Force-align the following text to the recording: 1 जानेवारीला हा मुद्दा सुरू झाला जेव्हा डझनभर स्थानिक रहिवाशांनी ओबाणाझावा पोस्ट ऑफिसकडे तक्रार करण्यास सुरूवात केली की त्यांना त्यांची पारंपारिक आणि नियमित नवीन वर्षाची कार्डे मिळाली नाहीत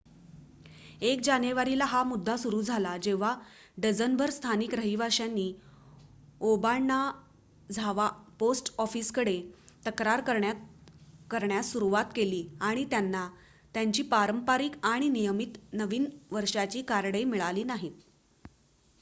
1 1.01 1.19
जानेवारीला 1.23 1.85
हा 1.85 2.01
मुद्दा 2.03 2.35
सुरू 2.37 2.61
झाला 2.63 2.95
जेव्हा 2.97 3.33
डझनभर 3.77 4.29
स्थानिक 4.29 4.73
रहिवाशांनी 4.73 5.45
ओबाणाझावा 6.43 8.07
पोस्ट 8.39 8.73
ऑफिसकडे 8.77 9.35
तक्रार 9.85 10.21
करण्यास 11.29 11.71
सुरूवात 11.71 12.05
केली 12.15 12.41
की 12.63 12.85
त्यांना 12.85 13.27
त्यांची 13.75 14.03
पारंपारिक 14.09 14.85
आणि 14.85 15.09
नियमित 15.09 15.57
नवीन 15.73 16.05
वर्षाची 16.31 16.81
कार्डे 16.83 17.23
मिळाली 17.25 17.63
नाहीत 17.63 18.01